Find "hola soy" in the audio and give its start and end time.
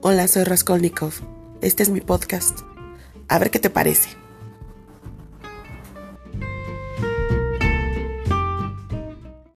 0.00-0.44